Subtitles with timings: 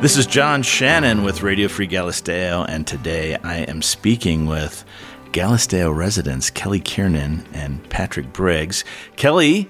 [0.00, 4.84] This is John Shannon with Radio Free Galisteo, and today I am speaking with
[5.32, 8.84] Galisteo residents Kelly Kiernan and Patrick Briggs.
[9.16, 9.68] Kelly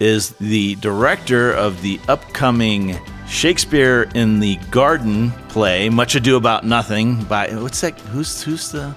[0.00, 7.22] is the director of the upcoming Shakespeare in the Garden play, Much Ado About Nothing,
[7.24, 8.00] by what's that?
[8.00, 8.96] Who's who's the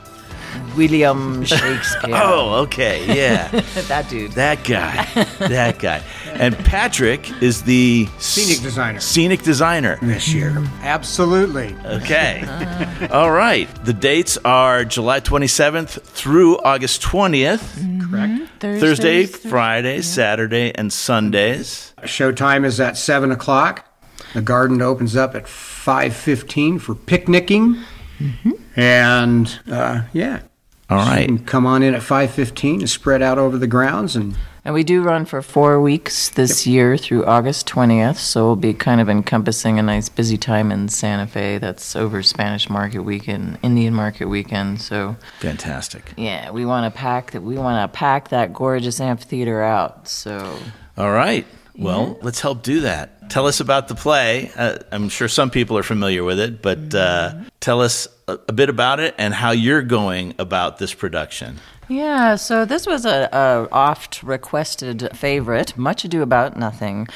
[0.76, 2.16] William Shakespeare.
[2.22, 3.48] Oh, okay, yeah.
[3.88, 4.32] that dude.
[4.34, 5.06] That guy.
[5.40, 6.04] That guy.
[6.34, 9.00] And Patrick is the Scenic designer.
[9.00, 9.98] Scenic designer.
[10.02, 10.56] this year.
[10.82, 11.76] Absolutely.
[11.86, 12.44] Okay.
[13.12, 13.68] All right.
[13.86, 18.10] The dates are July 27th through August 20th.
[18.10, 18.50] Correct.
[18.60, 21.94] Thursday, Friday, Saturday, and Sundays.
[22.04, 23.86] Showtime is at seven o'clock.
[24.34, 27.78] The garden opens up at five fifteen for picnicking,
[28.76, 30.42] and uh, yeah.
[30.90, 31.26] All You right.
[31.28, 34.36] can come on in at five fifteen and spread out over the grounds, and
[34.66, 38.74] And we do run for four weeks this year through August 20th, so we'll be
[38.74, 41.58] kind of encompassing a nice busy time in Santa Fe.
[41.58, 44.82] That's over Spanish Market Weekend, Indian Market Weekend.
[44.82, 46.14] So Fantastic.
[46.18, 47.42] yeah, we want to pack that.
[47.42, 50.08] We want to pack that gorgeous amphitheater out.
[50.08, 50.58] So
[50.98, 51.46] All right.
[51.78, 53.30] Well, let's help do that.
[53.30, 54.52] Tell us about the play.
[54.54, 58.52] Uh, I'm sure some people are familiar with it, but uh, tell us a, a
[58.52, 61.58] bit about it and how you're going about this production.
[61.92, 65.76] Yeah, so this was a, a oft requested favorite.
[65.76, 67.08] Much Ado About Nothing.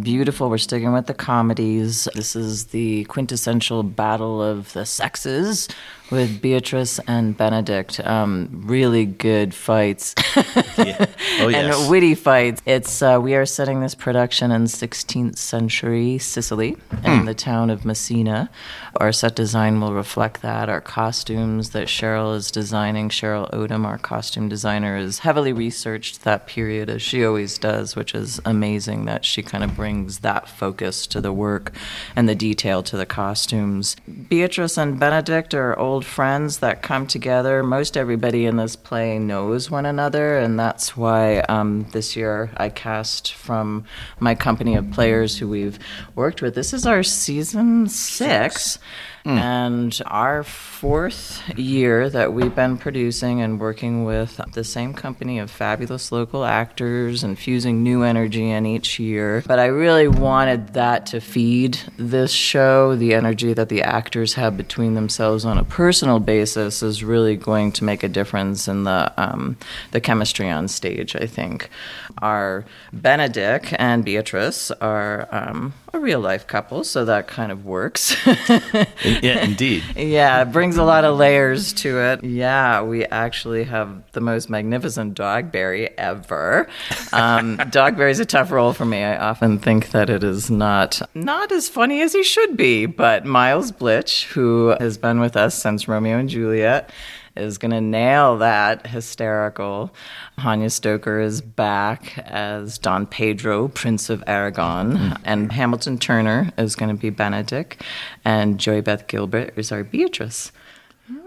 [0.00, 0.48] Beautiful.
[0.48, 2.08] We're sticking with the comedies.
[2.14, 5.68] This is the quintessential battle of the sexes
[6.12, 8.06] with Beatrice and Benedick.
[8.06, 10.14] Um, really good fights.
[10.78, 11.06] Yeah.
[11.40, 11.76] Oh, yes.
[11.76, 12.62] and witty fights.
[12.64, 17.84] It's uh, we are setting this production in 16th century Sicily in the town of
[17.84, 18.48] Messina.
[18.96, 20.68] Our set design will reflect that.
[20.68, 26.46] Our costumes that Cheryl is designing, Cheryl Odom, our costume designer, is heavily researched that
[26.46, 31.06] period as she always does, which is amazing that she kind of brings that focus
[31.08, 31.72] to the work
[32.16, 33.96] and the detail to the costumes.
[34.28, 37.62] Beatrice and Benedick are old friends that come together.
[37.62, 42.68] Most everybody in this play knows one another, and that's why um, this year I
[42.68, 43.84] cast from
[44.20, 45.78] my company of players who we've
[46.14, 46.54] worked with.
[46.54, 48.78] This is our season six.
[49.24, 55.48] And our fourth year that we've been producing and working with the same company of
[55.48, 59.44] fabulous local actors, infusing new energy in each year.
[59.46, 62.96] But I really wanted that to feed this show.
[62.96, 67.72] The energy that the actors have between themselves on a personal basis is really going
[67.72, 69.56] to make a difference in the um,
[69.90, 71.16] the chemistry on stage.
[71.16, 71.70] I think
[72.18, 78.16] our Benedick and Beatrice are um, a real life couple, so that kind of works.
[78.26, 78.86] yeah,
[79.44, 79.82] indeed.
[79.96, 82.24] Yeah, it brings a lot of layers to it.
[82.24, 86.68] Yeah, we actually have the most magnificent Dogberry ever.
[87.12, 89.02] Um, Dogberry's a tough role for me.
[89.02, 92.86] I often think that it is not not as funny as he should be.
[92.86, 96.90] But Miles Blitch, who has been with us since Romeo and Juliet,
[97.36, 99.94] is going to nail that hysterical.
[100.38, 106.94] Hanya Stoker is back as Don Pedro, Prince of Aragon, and Hamilton Turner is going
[106.94, 107.80] to be Benedick,
[108.24, 110.52] and Joy Beth Gilbert is our Beatrice.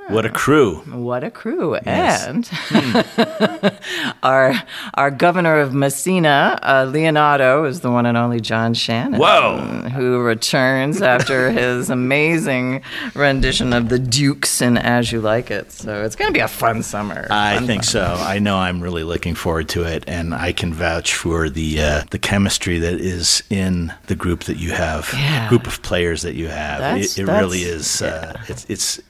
[0.07, 0.75] What a crew.
[0.91, 1.75] What a crew!
[1.85, 2.25] Yes.
[2.71, 3.73] And
[4.23, 4.53] our
[4.93, 9.19] our governor of Messina, uh, Leonato, is the one and only John Shannon.
[9.19, 9.57] Whoa.
[9.93, 12.83] Who returns after his amazing
[13.15, 15.71] rendition of the Dukes in As You Like It.
[15.71, 17.27] So it's going to be a fun summer.
[17.29, 17.89] I Fun, think fun.
[17.91, 18.15] so.
[18.19, 22.03] I know I'm really looking forward to it, and I can vouch for the uh,
[22.11, 25.49] the chemistry that is in the group that you have, Yeah.
[25.49, 26.79] group of players that you have.
[26.79, 28.01] That's- it it really is.
[28.01, 29.01] Uh, it's it's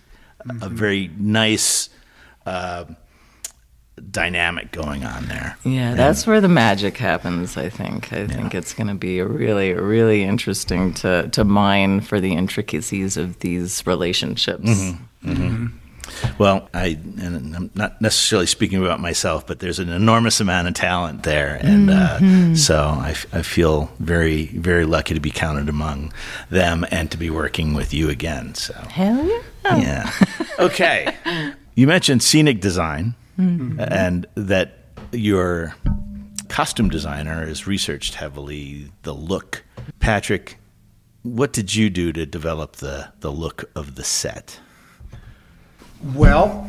[0.61, 1.89] a very nice
[2.45, 2.85] uh,
[4.11, 5.57] dynamic going on there.
[5.63, 7.57] Yeah, that's where the magic happens.
[7.57, 8.11] I think.
[8.13, 13.17] I think it's going to be really, really interesting to to mine for the intricacies
[13.17, 14.69] of these relationships.
[15.23, 15.78] Mm-hmm.
[16.38, 20.73] Well, I and I'm not necessarily speaking about myself, but there's an enormous amount of
[20.73, 26.13] talent there, and uh, so I feel very very lucky to be counted among
[26.49, 28.55] them and to be working with you again.
[28.55, 29.78] So Hell yeah!
[29.78, 30.11] yeah,
[30.59, 31.16] okay.
[31.75, 34.79] You mentioned scenic design, and that
[35.11, 35.75] your
[36.49, 39.63] costume designer has researched heavily the look.
[39.99, 40.57] Patrick,
[41.23, 44.59] what did you do to develop the the look of the set?
[46.13, 46.67] Well,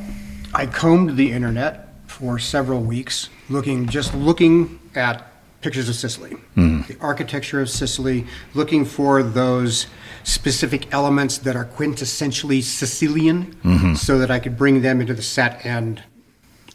[0.55, 5.27] I combed the internet for several weeks, looking just looking at
[5.61, 6.83] pictures of Sicily, hmm.
[6.83, 9.87] the architecture of Sicily, looking for those
[10.25, 13.95] specific elements that are quintessentially Sicilian, mm-hmm.
[13.95, 16.03] so that I could bring them into the set and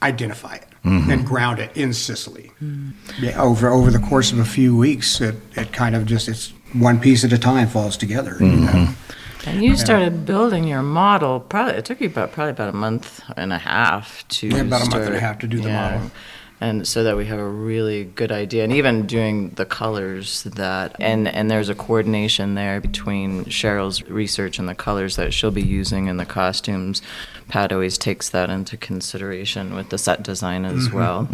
[0.03, 1.09] identify it mm-hmm.
[1.09, 2.51] and ground it in Sicily.
[3.19, 6.53] Yeah, over over the course of a few weeks, it, it kind of just it's
[6.73, 8.37] one piece at a time falls together.
[8.39, 8.71] You know?
[8.71, 9.11] Mm-hmm.
[9.45, 11.39] And you started building your model.
[11.39, 14.87] Probably it took you about probably about a month and a half to Yeah, about
[14.87, 16.11] a month and a half to do the model.
[16.59, 20.95] And so that we have a really good idea, and even doing the colors that,
[20.99, 25.63] and and there's a coordination there between Cheryl's research and the colors that she'll be
[25.63, 27.01] using in the costumes.
[27.51, 30.95] Pat always takes that into consideration with the set design as Mm-hmm.
[30.97, 31.27] well.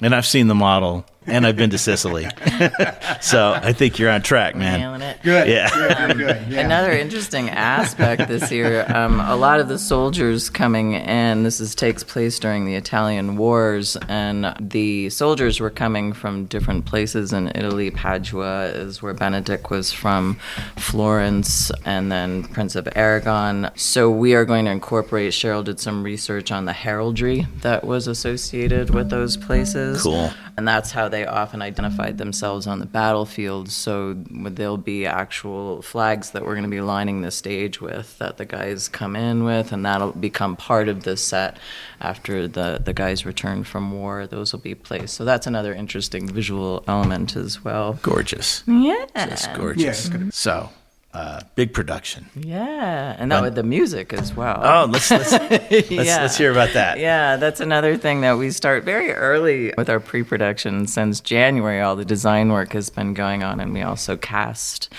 [0.00, 2.28] And I've seen the model, and I've been to Sicily,
[3.20, 4.78] so I think you're on track, man.
[4.78, 5.18] Nailing it.
[5.24, 5.48] Good.
[5.48, 5.68] Yeah.
[5.68, 6.46] Good, good, good.
[6.52, 6.60] Yeah.
[6.60, 11.74] Another interesting aspect this year, um, a lot of the soldiers coming in, this is,
[11.74, 17.48] takes place during the Italian wars, and the soldiers were coming from different places in
[17.56, 17.90] Italy.
[17.90, 20.38] Padua is where Benedick was from,
[20.76, 23.70] Florence, and then Prince of Aragon.
[23.74, 28.06] So we are going to incorporate, Cheryl did some research on the heraldry that was
[28.06, 30.02] associated with those places.
[30.02, 30.30] Cool.
[30.58, 33.70] And that's how they often identified themselves on the battlefield.
[33.70, 38.36] So there'll be actual flags that we're going to be lining the stage with that
[38.36, 41.56] the guys come in with, and that'll become part of the set
[42.00, 44.26] after the, the guys return from war.
[44.26, 45.14] Those will be placed.
[45.14, 47.98] So that's another interesting visual element as well.
[48.02, 49.06] Gorgeous, Yeah.
[49.16, 49.98] just Yeah, gorgeous.
[50.00, 50.70] it's gonna be- So,
[51.18, 52.26] uh, big production.
[52.38, 53.16] Yeah.
[53.18, 54.60] And that with the music as well.
[54.62, 55.32] Oh, let's let's
[55.70, 56.20] let's, Yeah.
[56.22, 57.00] let's hear about that.
[57.00, 60.86] Yeah, that's another thing that we start very early with our pre production.
[60.86, 64.92] Since January, all the design work has been going on, and we also cast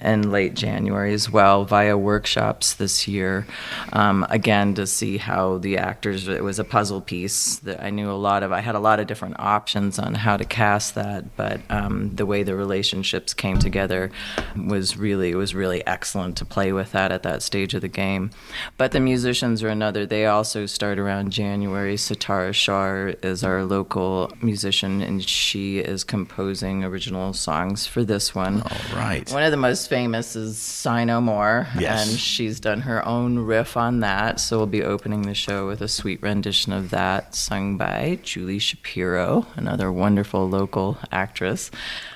[0.00, 3.46] in late January as well via workshops this year.
[3.92, 8.10] Um, again, to see how the actors, it was a puzzle piece that I knew
[8.10, 8.52] a lot of.
[8.52, 12.26] I had a lot of different options on how to cast that, but um, the
[12.26, 14.10] way the relationships came together
[14.56, 17.88] was really, it was really excellent to play with that at that stage of the
[17.88, 18.30] game.
[18.76, 20.06] But the musicians are another.
[20.06, 21.96] They also start around January.
[21.96, 28.62] Satara Shar is our local musician, and she is composing original songs for this one.
[28.62, 29.30] All right.
[29.32, 32.08] One of the most famous is Sigh No More, Yes.
[32.10, 34.40] and she's done her own riff on that.
[34.40, 38.58] So we'll be opening the show with a sweet rendition of that, sung by Julie
[38.58, 41.70] Shapiro, another wonderful local actress.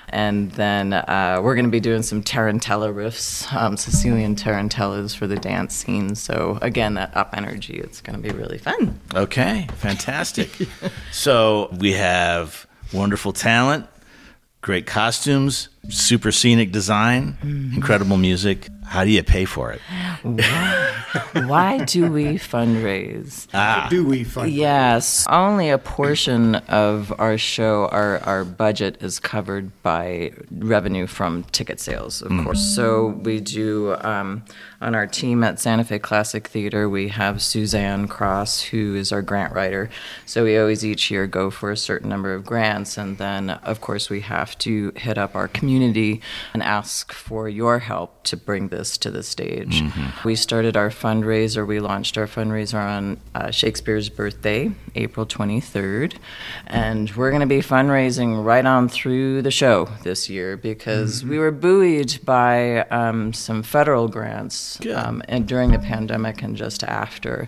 [0.09, 5.25] And then uh, we're going to be doing some tarantella riffs, um, Sicilian tarantellas for
[5.25, 6.15] the dance scene.
[6.15, 7.75] So again, that up energy.
[7.79, 8.99] It's going to be really fun.
[9.15, 10.49] Okay, fantastic.
[11.11, 13.87] so we have wonderful talent,
[14.59, 17.75] great costumes, super scenic design, Mm-hmm.
[17.75, 18.69] incredible music.
[18.91, 19.79] How do you pay for it?
[21.47, 23.47] Why do we fundraise?
[23.53, 24.51] Ah, Do we fund?
[24.51, 31.43] Yes, only a portion of our show, our, our budget is covered by revenue from
[31.53, 32.59] ticket sales, of course.
[32.75, 34.43] So we do, um,
[34.81, 39.21] on our team at Santa Fe Classic Theater, we have Suzanne Cross, who is our
[39.21, 39.89] grant writer.
[40.25, 42.97] So we always each year go for a certain number of grants.
[42.97, 46.19] And then, of course, we have to hit up our community
[46.53, 49.83] and ask for your help to bring this to the stage.
[50.23, 56.17] We started our fundraiser, we launched our fundraiser on uh, Shakespeare's birthday, April 23rd.
[56.67, 61.37] And we're going to be fundraising right on through the show this year because we
[61.37, 67.47] were buoyed by um, some federal grants um, and during the pandemic and just after.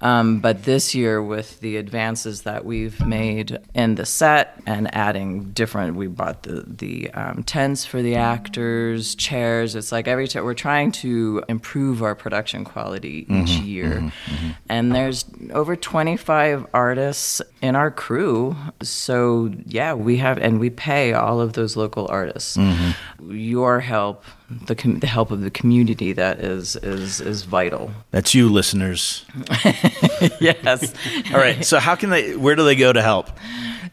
[0.00, 5.52] Um, but this year, with the advances that we've made in the set and adding
[5.52, 9.74] different, we bought the the um, tents for the actors, chairs.
[9.74, 13.64] It's like every time we're trying to improve our production quality each mm-hmm.
[13.64, 13.90] year.
[13.94, 14.06] Mm-hmm.
[14.06, 14.50] Mm-hmm.
[14.68, 18.56] And there's over 25 artists in our crew.
[18.82, 22.56] So yeah, we have and we pay all of those local artists.
[22.56, 23.32] Mm-hmm.
[23.32, 24.24] Your help,
[24.66, 27.90] the com- the help of the community, that is is is vital.
[28.10, 29.24] that's you, listeners.
[30.40, 30.94] yes.
[31.32, 31.64] All right.
[31.64, 32.36] So how can they?
[32.36, 33.30] Where do they go to help?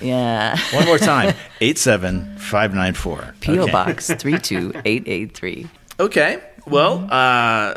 [0.00, 0.56] Yeah.
[0.72, 1.34] One more time.
[1.60, 3.34] Eight seven five nine four.
[3.42, 3.70] PO Okay.
[3.70, 5.66] Box three two eight eight three.
[6.00, 6.40] Okay.
[6.66, 7.74] Well, uh,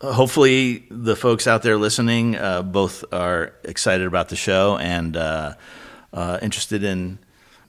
[0.00, 5.54] hopefully the folks out there listening uh, both are excited about the show and uh,
[6.12, 7.18] uh, interested in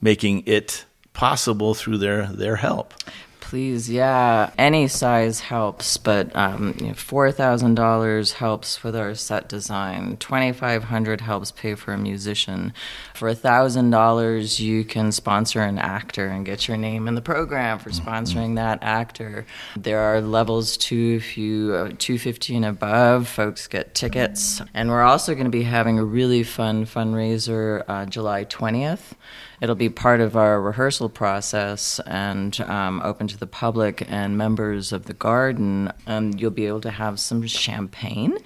[0.01, 2.93] making it possible through their their help.
[3.39, 4.49] Please, yeah.
[4.57, 10.17] Any size helps, but um, you know, four thousand dollars helps with our set design.
[10.17, 12.73] Twenty five hundred helps pay for a musician.
[13.13, 17.79] For thousand dollars, you can sponsor an actor and get your name in the program
[17.79, 19.45] for sponsoring that actor.
[19.77, 21.19] There are levels too.
[21.21, 25.51] If you uh, two fifty and above, folks get tickets, and we're also going to
[25.51, 29.15] be having a really fun fundraiser uh, July twentieth.
[29.61, 34.91] It'll be part of our rehearsal process and um, open to the public and members
[34.91, 35.89] of the garden.
[36.05, 38.37] And you'll be able to have some champagne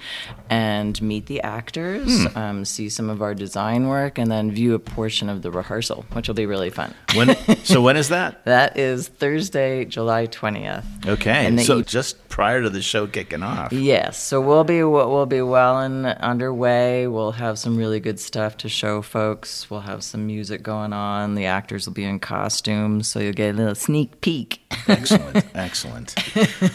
[0.47, 4.79] and meet the actors, um, see some of our design work, and then view a
[4.79, 6.93] portion of the rehearsal, which will be really fun.
[7.15, 8.43] When, so when is that?
[8.45, 10.83] That is Thursday, July 20th.
[11.07, 13.71] Okay, And so e- just prior to the show kicking off.
[13.71, 17.07] Yes, so we'll be we'll be well and underway.
[17.07, 19.69] We'll have some really good stuff to show folks.
[19.69, 21.35] We'll have some music going on.
[21.35, 24.59] The actors will be in costumes, so you'll get a little sneak peek.
[24.87, 26.15] excellent excellent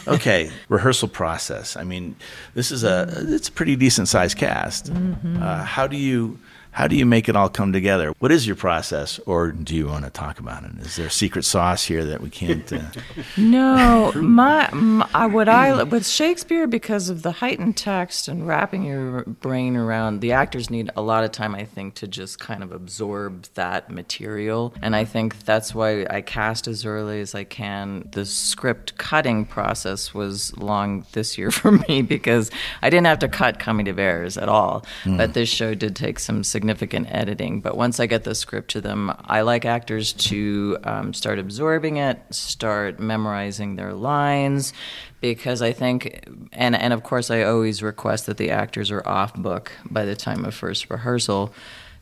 [0.08, 2.14] okay rehearsal process i mean
[2.54, 6.38] this is a it's a pretty decent sized cast uh, how do you
[6.72, 8.14] how do you make it all come together?
[8.18, 10.70] What is your process or do you want to talk about it?
[10.80, 12.80] Is there a secret sauce here that we can't uh,
[13.36, 19.24] No, my, my what I with Shakespeare because of the heightened text and wrapping your
[19.24, 22.72] brain around the actors need a lot of time I think to just kind of
[22.72, 24.72] absorb that material.
[24.80, 28.08] And I think that's why I cast as early as I can.
[28.12, 32.50] The script cutting process was long this year for me because
[32.80, 36.18] I didn't have to cut Comedy of Errors at all, but this show did take
[36.18, 37.60] some significant editing.
[37.60, 41.96] But once I get the script to them, I like actors to um, start absorbing
[41.96, 44.72] it, start memorizing their lines,
[45.20, 49.34] because I think, and and of course, I always request that the actors are off
[49.34, 51.52] book by the time of first rehearsal.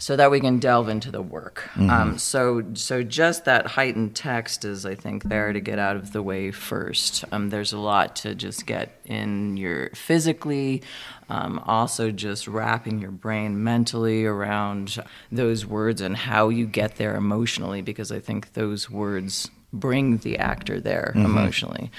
[0.01, 1.69] So that we can delve into the work.
[1.77, 6.15] Um, so, so just that heightened text is, I think, there to get out of
[6.15, 7.23] the way first.
[7.31, 10.83] Um, there's a lot to just get in your physically,
[11.29, 17.15] um, also just wrapping your brain mentally around those words and how you get there
[17.15, 21.91] emotionally, because I think those words bring the actor there emotionally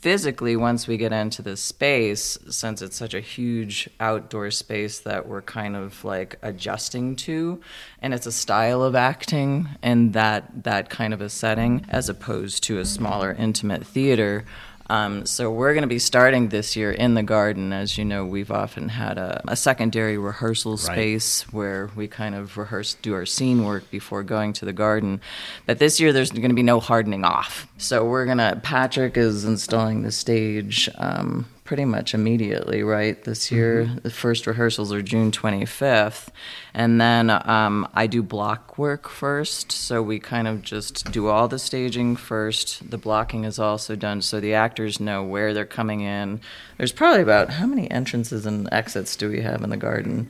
[0.00, 5.28] physically once we get into the space since it's such a huge outdoor space that
[5.28, 7.60] we're kind of like adjusting to
[8.00, 12.62] and it's a style of acting in that that kind of a setting as opposed
[12.62, 14.44] to a smaller intimate theater
[14.90, 17.72] um, so we're going to be starting this year in the garden.
[17.72, 22.56] As you know, we've often had a, a secondary rehearsal space where we kind of
[22.56, 25.20] rehearse, do our scene work before going to the garden.
[25.64, 27.68] But this year, there's going to be no hardening off.
[27.78, 33.22] So we're going to, Patrick is installing the stage um, pretty much immediately, right?
[33.22, 36.26] This year, the first rehearsals are June 25th.
[36.74, 39.70] And then um, I do block work first.
[39.70, 42.90] So we kind of just do all the staging first.
[42.90, 46.40] The blocking is also done so the actors know where they're coming in.
[46.76, 50.28] There's probably about how many entrances and exits do we have in the garden?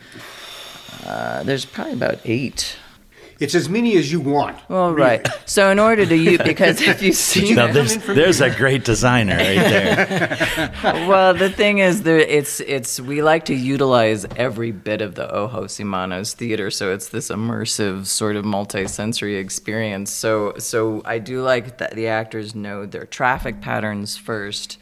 [1.06, 2.76] Uh, there's probably about eight.
[3.40, 4.58] It's as many as you want.
[4.68, 5.26] Well, right.
[5.46, 8.84] So in order to you, because if you see, now come there's, there's a great
[8.84, 10.72] designer right there
[11.08, 15.26] well, the thing is, there it's it's we like to utilize every bit of the
[15.34, 20.12] Ojos y Manos theater, so it's this immersive sort of multi-sensory experience.
[20.12, 24.78] So so I do like that the actors know their traffic patterns first.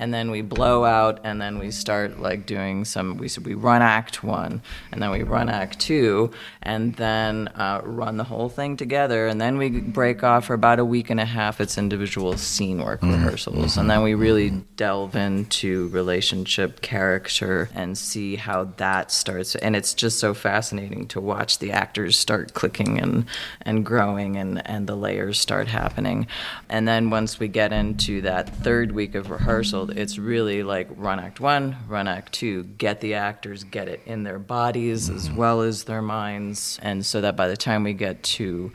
[0.00, 3.18] And then we blow out, and then we start like doing some.
[3.18, 6.30] We we run Act One, and then we run Act Two,
[6.62, 10.78] and then uh, run the whole thing together, and then we break off for about
[10.78, 11.60] a week and a half.
[11.60, 18.36] It's individual scene work rehearsals, and then we really delve into relationship, character, and see
[18.36, 19.54] how that starts.
[19.54, 23.26] And it's just so fascinating to watch the actors start clicking and
[23.60, 26.26] and growing, and and the layers start happening.
[26.70, 31.20] And then once we get into that third week of rehearsal, it's really like run
[31.20, 35.60] act one, run act two, get the actors, get it in their bodies as well
[35.60, 38.72] as their minds, and so that by the time we get to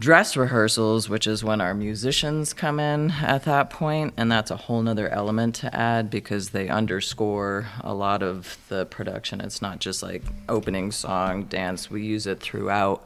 [0.00, 4.56] dress rehearsals, which is when our musicians come in at that point, and that's a
[4.56, 9.40] whole nother element to add because they underscore a lot of the production.
[9.40, 13.04] It's not just like opening song, dance, we use it throughout.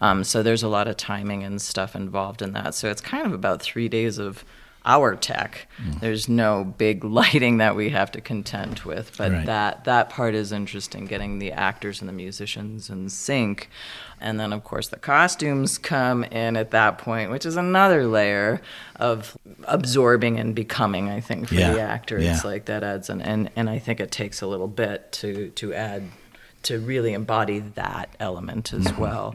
[0.00, 2.74] Um, so there's a lot of timing and stuff involved in that.
[2.74, 4.44] So it's kind of about three days of
[4.84, 5.68] our tech.
[5.76, 5.98] Hmm.
[6.00, 9.46] There's no big lighting that we have to contend with, but Right.
[9.46, 13.68] that that part is interesting, getting the actors and the musicians in sync.
[14.22, 18.60] And then, of course, the costumes come in at that point, which is another layer
[18.96, 21.08] of absorbing and becoming.
[21.08, 22.34] I think for Yeah, the actor, yeah.
[22.34, 25.48] it's like that adds an and and I think it takes a little bit to
[25.50, 26.02] to add
[26.64, 29.34] to really embody that element as well.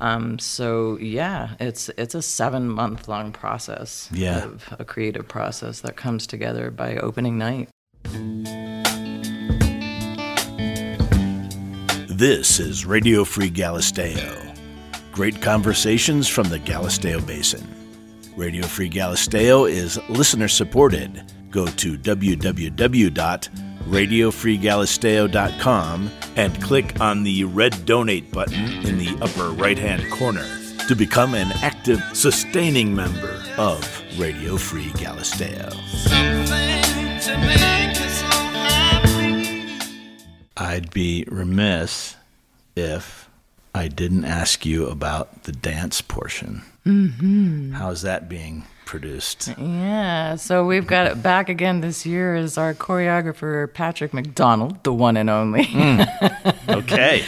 [0.00, 4.44] Um, so yeah, it's it's a seven month long process Yeah.
[4.44, 7.68] of a creative process that comes together by opening night.
[12.08, 14.42] This is Radio Free Galisteo.
[15.12, 17.66] Great conversations from the Galisteo Basin.
[18.36, 21.22] Radio Free Galisteo is listener supported.
[21.50, 21.96] Go to
[23.86, 30.44] www.radiofreegalisteo.com and click on the red donate button in the upper right hand corner
[30.88, 35.72] to become an active, sustaining member of Radio Free Galisteo.
[40.56, 42.16] I'd be remiss
[42.74, 43.28] if
[43.74, 46.62] I didn't ask you about the dance portion.
[46.86, 47.72] Mm-hmm.
[47.72, 49.48] How's that being produced?
[49.58, 54.94] Yeah, so we've got it back again this year as our choreographer Patrick McDonald, the
[54.94, 55.68] one and only.
[56.68, 57.22] Okay.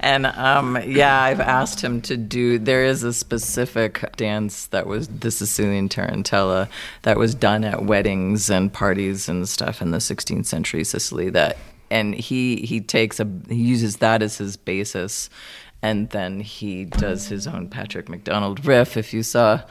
[0.00, 2.58] and um, yeah, I've asked him to do.
[2.58, 6.68] There is a specific dance that was the Sicilian tarantella
[7.02, 11.30] that was done at weddings and parties and stuff in the 16th century Sicily.
[11.30, 11.58] That
[11.90, 15.30] and he he takes a he uses that as his basis,
[15.82, 18.96] and then he does his own Patrick McDonald riff.
[18.96, 19.62] If you saw.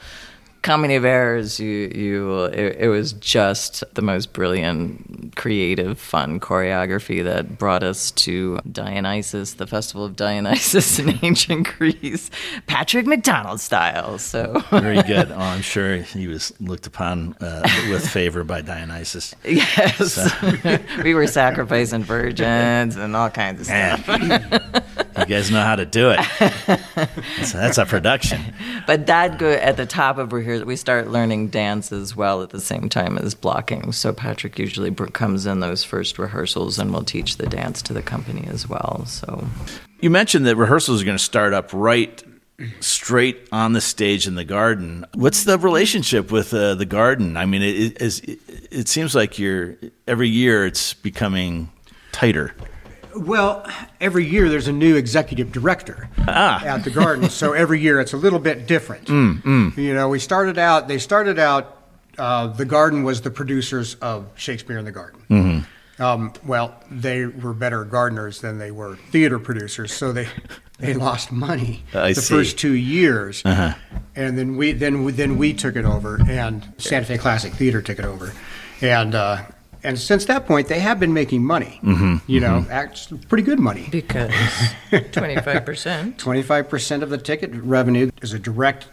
[0.66, 7.22] Comedy of Errors, you you it, it was just the most brilliant, creative, fun choreography
[7.22, 12.32] that brought us to Dionysus, the festival of Dionysus in ancient Greece,
[12.66, 14.18] Patrick McDonald style.
[14.18, 15.30] So Very good.
[15.30, 19.36] Oh, I'm sure he was looked upon uh, with favor by Dionysus.
[19.44, 20.18] yes,
[21.04, 24.82] we were sacrificing virgins and all kinds of stuff.
[25.18, 26.20] You guys know how to do it.
[26.96, 28.40] That's, that's a production.
[28.86, 30.66] But that go at the top of rehearsal.
[30.66, 33.92] We start learning dance as well at the same time as blocking.
[33.92, 38.02] So Patrick usually comes in those first rehearsals and will teach the dance to the
[38.02, 39.04] company as well.
[39.06, 39.46] So
[40.00, 42.22] You mentioned that rehearsals are going to start up right
[42.80, 45.04] straight on the stage in the garden.
[45.14, 47.36] What's the relationship with uh, the garden?
[47.36, 48.38] I mean, it, it, is- it,
[48.70, 49.76] it seems like you're
[50.08, 51.70] every year it's becoming
[52.12, 52.54] tighter.
[53.16, 53.66] Well,
[54.00, 58.16] every year there's a new executive director at the garden, so every year it's a
[58.16, 59.08] little bit different.
[59.08, 60.88] You know, we started out.
[60.88, 61.72] They started out.
[62.18, 65.66] Uh, the garden was the producers of Shakespeare in the Garden.
[65.98, 70.28] Um, well, they were better gardeners than they were theater producers, so they
[70.78, 72.34] they lost money I the see.
[72.34, 73.74] first two years, and
[74.14, 77.98] then we then we, then we took it over, and Santa Fe Classic Theater took
[77.98, 78.32] it over,
[78.82, 79.14] and.
[79.14, 79.42] Uh,
[79.86, 81.80] and since that point, they have been making money.
[82.26, 83.88] You know, actually pretty good money.
[83.90, 84.32] because
[85.12, 86.18] twenty five percent.
[86.18, 88.88] 25% of the ticket revenue is a direct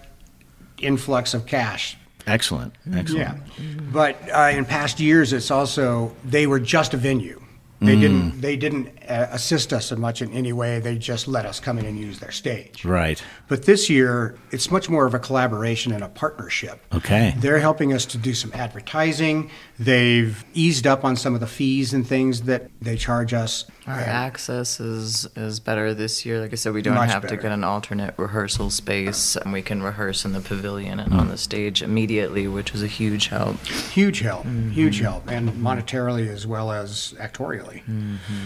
[0.77, 1.97] influx of cash.
[2.27, 3.37] Excellent, excellent.
[3.59, 3.79] Yeah.
[3.91, 7.39] But uh, in past years, it's also, they were just a venue.
[7.81, 10.79] They didn't, they didn't uh, assist us so much in any way.
[10.79, 12.85] They just let us come in and use their stage.
[12.85, 13.21] Right.
[13.49, 16.79] But this year, it's much more of a collaboration and a partnership.
[16.93, 17.33] Okay.
[17.37, 19.51] They're helping us to do some advertising.
[19.83, 23.65] They've eased up on some of the fees and things that they charge us.
[23.85, 26.39] Our And- access is is better this year.
[26.39, 29.61] Like I said, we don't Much have to get an alternate rehearsal space, and we
[29.61, 33.59] can rehearse in the pavilion and on the stage immediately, which was a huge help.
[33.65, 37.81] Huge help, huge help, and monetarily as well as actorially.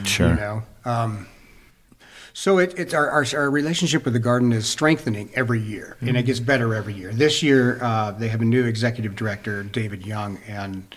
[0.06, 0.30] Sure.
[0.30, 1.28] You know, um,
[2.34, 6.18] so it, it's our, our our relationship with the garden is strengthening every year, and
[6.18, 7.12] it gets better every year.
[7.12, 10.96] This year, uh, they have a new executive director, David Young, and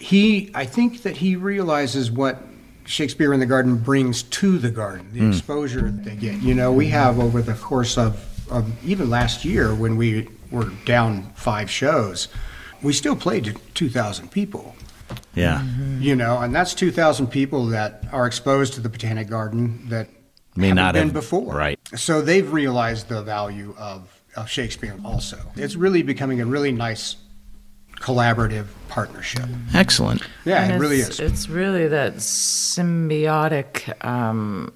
[0.00, 2.42] he, I think that he realizes what
[2.86, 5.28] Shakespeare in the Garden brings to the garden, the hmm.
[5.28, 6.40] exposure that they get.
[6.42, 10.70] You know, we have over the course of, of even last year when we were
[10.86, 12.28] down five shows,
[12.82, 14.74] we still played to 2,000 people.
[15.34, 15.58] Yeah.
[15.58, 16.02] Mm-hmm.
[16.02, 20.08] You know, and that's 2,000 people that are exposed to the Botanic Garden that
[20.56, 21.54] May haven't not been have- before.
[21.54, 21.78] right.
[21.94, 25.38] So they've realized the value of, of Shakespeare also.
[25.56, 27.16] It's really becoming a really nice
[28.00, 29.44] collaborative partnership.
[29.74, 30.22] Excellent.
[30.44, 31.20] Yeah, And it really it's, is.
[31.20, 34.72] It's really that symbiotic um,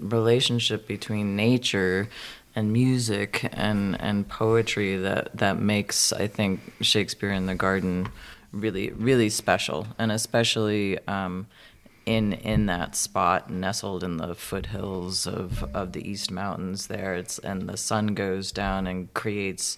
[0.00, 2.08] relationship between nature
[2.54, 8.08] and music and, and poetry that, that makes, I think, Shakespeare in the Garden
[8.52, 9.86] really, really special.
[9.98, 11.48] And especially um,
[12.06, 17.14] in, in that spot, nestled in the foothills of, of the East Mountains there.
[17.16, 19.76] It's, and the sun goes down and creates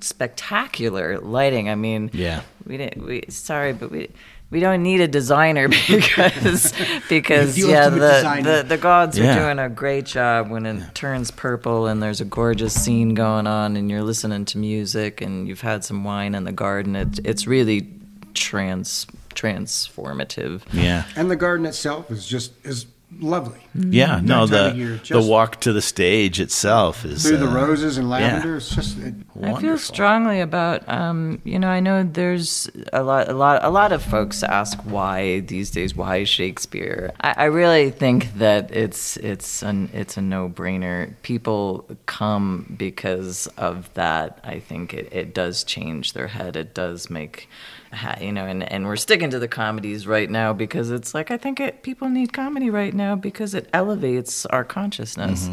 [0.00, 1.68] spectacular lighting.
[1.68, 2.42] I mean, Yeah.
[2.66, 3.04] we didn't.
[3.04, 4.08] We sorry, but we
[4.50, 6.72] we don't need a designer because
[7.08, 8.56] because yeah, the, designer.
[8.62, 9.34] the the gods Yeah.
[9.36, 13.46] are doing a great job when it turns purple and there's a gorgeous scene going
[13.46, 16.94] on and you're listening to music and you've had some wine in the garden.
[16.96, 17.88] It, it's really
[18.34, 20.62] trans transformative.
[20.72, 21.04] Yeah.
[21.16, 22.86] And the garden itself is just is
[23.20, 23.60] lovely.
[23.74, 27.54] Yeah, no, the of year, the walk to the stage itself is Through the uh,
[27.54, 32.02] roses and lavender, it's just it, I feel strongly about um, you know I know
[32.02, 37.12] there's a lot a lot a lot of folks ask why these days why Shakespeare?
[37.20, 43.46] I, I really think that it's it's an it's a no brainer people come because
[43.58, 44.40] of that.
[44.42, 46.56] I think it, it does change their head.
[46.56, 47.75] It does make ha-
[48.20, 51.36] you know and, and we're sticking to the comedies right now because it's like I
[51.36, 55.48] think it, people need comedy right now because it elevates our consciousness.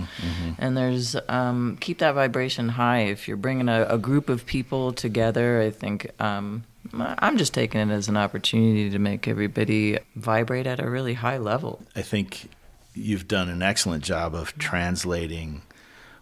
[0.57, 3.01] And there's um, keep that vibration high.
[3.01, 7.81] If you're bringing a, a group of people together I think um, I'm just taking
[7.81, 11.81] it as an opportunity to make everybody vibrate at a really high level.
[11.95, 12.49] I think
[12.93, 15.61] you've done an excellent job of translating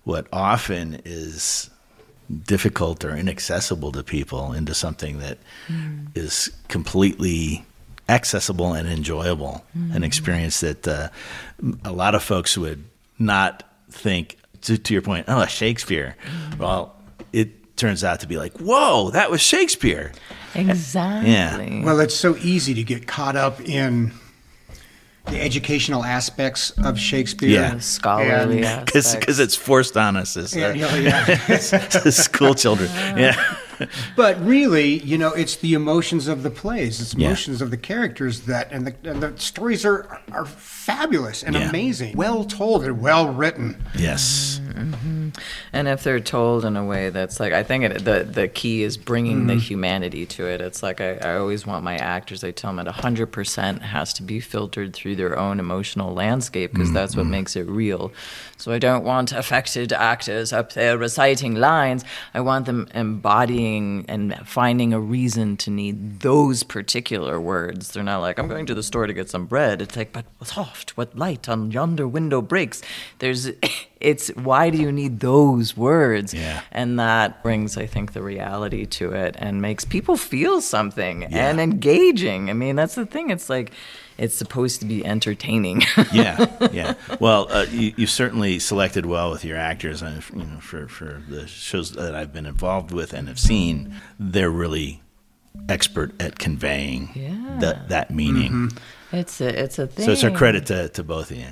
[0.03, 1.69] what often is
[2.45, 6.07] difficult or inaccessible to people into something that mm.
[6.15, 7.65] is completely
[8.09, 9.63] accessible and enjoyable.
[9.73, 10.05] An mm.
[10.05, 11.09] experience that uh,
[11.83, 12.83] a lot of folks would
[13.19, 16.15] not think, to, to your point, oh, Shakespeare.
[16.51, 16.57] Mm.
[16.59, 16.95] Well,
[17.31, 20.11] it turns out to be like, whoa, that was Shakespeare.
[20.53, 21.85] exactly Yeah.
[21.85, 24.11] well, it's so easy to get caught up in
[25.25, 27.49] the educational aspects of Shakespeare.
[27.49, 27.75] Yeah.
[27.75, 28.85] The scholarly And-
[29.19, 31.57] Because it's forced on us as Yeah, uh, yeah, yeah.
[32.09, 32.89] school children.
[33.17, 33.55] Yeah.
[34.15, 37.27] But really, you know, it's the emotions of the plays, it's Yeah.
[37.27, 41.69] emotions of the characters that, and the, and the stories are are fabulous and Yeah.
[41.69, 43.83] amazing, well told and well written.
[43.97, 44.59] Yes.
[44.73, 45.29] Mm-hmm.
[45.73, 48.83] and if they're told in a way that's like i think it, the the key
[48.83, 49.59] is bringing the mm-hmm.
[49.59, 52.93] humanity to it it's like I, I always want my actors i tell them at
[52.93, 57.31] 100% has to be filtered through their own emotional landscape because that's what mm-hmm.
[57.31, 58.11] makes it real
[58.57, 64.35] so i don't want affected actors up there reciting lines i want them embodying and
[64.45, 67.91] finding a reason to need those particular words.
[67.91, 69.81] They're not like i'm going to the store to get some bread.
[69.81, 70.97] It's like but soft?
[70.97, 72.81] What light on yonder window breaks?
[73.19, 73.49] There's
[73.99, 76.33] it's why do you need those words?
[76.33, 76.61] Yeah.
[76.71, 81.49] and that brings i think the reality to it and makes people feel something Yeah.
[81.49, 82.49] and engaging.
[82.49, 83.29] I mean that's the thing.
[83.29, 83.71] It's like
[84.17, 85.81] it's supposed to be entertaining
[86.13, 86.93] yeah, yeah.
[87.19, 91.21] Well, uh, you, you certainly selected well with your actors, and you know, for for
[91.27, 95.01] the shows that I've been involved with and have seen, they're really
[95.67, 97.57] expert at conveying Yeah.
[97.59, 98.71] that that meaning.
[99.11, 101.47] it's a it's a thing So it's a credit to, to both of you.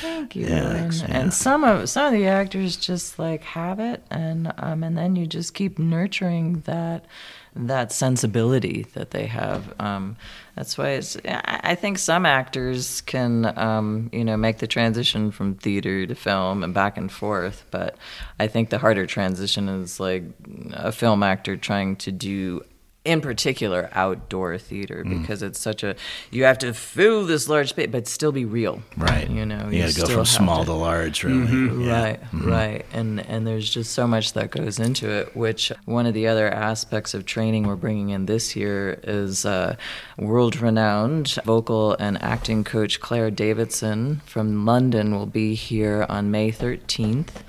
[0.00, 0.46] Thank you.
[0.46, 1.06] Yeah, and, yeah.
[1.08, 5.16] and some of some of the actors just like have it, and um, and then
[5.16, 7.04] you just keep nurturing that
[7.54, 9.74] that sensibility that they have.
[9.78, 10.16] Um,
[10.54, 11.16] that's why it's.
[11.24, 16.62] I think some actors can, um, you know, make the transition from theater to film
[16.62, 17.64] and back and forth.
[17.70, 17.96] But
[18.38, 20.24] I think the harder transition is like
[20.72, 22.62] a film actor trying to do
[23.04, 25.20] in particular outdoor theater Mm.
[25.20, 25.96] because it's such a
[26.30, 29.28] you have to fill this large space but still be real Right.
[29.28, 31.84] you know you, got to go from small to, large, really.
[31.86, 32.02] Yeah.
[32.04, 36.14] right right and and there's just so much that goes into it which one of
[36.14, 39.74] the other aspects of training we're bringing in this year is uh,
[40.16, 46.52] world renowned vocal and acting coach claire davidson from london will be here on may
[46.52, 47.42] 13th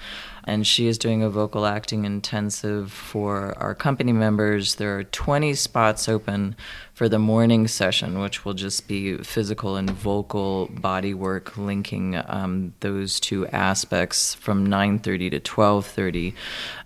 [0.45, 4.75] and she is doing a vocal acting intensive for our company members.
[4.75, 6.56] There are 20 spots open
[6.93, 12.73] for the morning session, which will just be physical and vocal body work, linking um,
[12.82, 16.34] those two aspects from 9:30 to 12:30.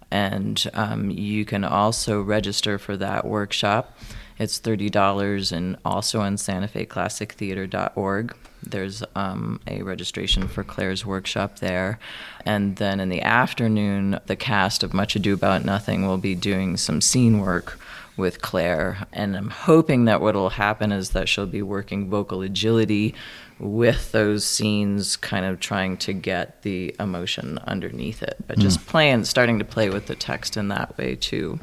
[0.10, 3.98] And um, you can also register for that workshop.
[4.40, 8.36] It's thirty dollars, and also on SantaFeClassicTheater.org.
[8.64, 12.00] There's um, a registration for Claire's workshop there,
[12.46, 16.78] and then in the afternoon, the cast of Much Ado About Nothing will be doing
[16.78, 17.80] some scene work
[18.18, 22.42] with Claire, and I'm hoping that what will happen is that she'll be working vocal
[22.42, 23.14] agility
[23.60, 29.24] with those scenes, kind of trying to get the emotion underneath it, but just playing,
[29.24, 31.60] starting to play with the text in that way too.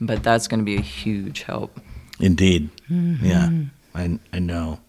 [0.00, 1.80] But that's going to be a huge help.
[2.20, 2.70] Indeed.
[2.90, 3.26] Mm-hmm.
[3.26, 3.50] Yeah.
[3.94, 4.80] I, I know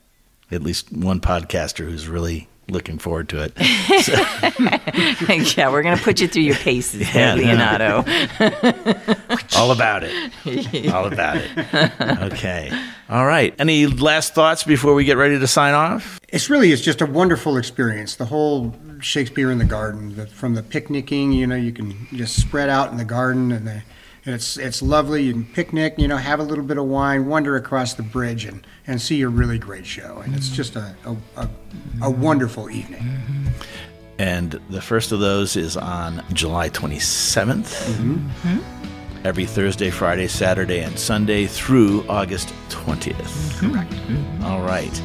[0.52, 3.54] at least one podcaster who's really looking forward to it.
[5.58, 9.54] yeah, we're going to put you through your paces, Yeah, there, Leonato.
[9.58, 10.94] All about it.
[10.94, 12.32] All about it.
[12.34, 12.72] Okay.
[13.10, 13.54] All right.
[13.60, 16.20] Any last thoughts before we get ready to sign off?
[16.30, 18.16] It's really it's just a wonderful experience.
[18.16, 22.42] The whole Shakespeare in the garden, the, from the picnicking, you know, you can just
[22.42, 23.84] spread out in the garden, and, the, and
[24.26, 25.24] it's it's lovely.
[25.24, 28.46] You can picnic, you know, have a little bit of wine, wander across the bridge,
[28.46, 30.22] and, and see a really great show.
[30.24, 31.50] And it's just a a, a,
[32.04, 33.02] a wonderful evening.
[33.02, 33.48] Mm-hmm.
[34.18, 37.74] And the first of those is on July 27th.
[37.98, 38.60] Mm-hmm.
[39.26, 43.16] Every Thursday, Friday, Saturday, and Sunday through August 20th.
[43.16, 43.72] Mm-hmm.
[43.72, 44.44] Correct.
[44.44, 45.02] All right.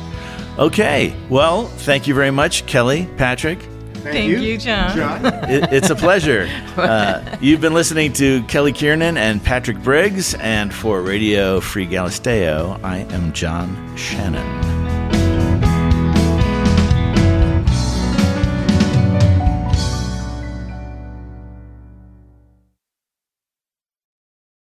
[0.58, 1.14] Okay.
[1.30, 3.58] Well, thank you very much, Kelly, Patrick.
[4.00, 4.96] Thank, Thank you, John.
[4.96, 5.26] John.
[5.50, 6.48] It, it's a pleasure.
[6.76, 12.82] Uh, you've been listening to Kelly Kiernan and Patrick Briggs, and for Radio Free Galisteo,
[12.84, 14.69] I am John Shannon.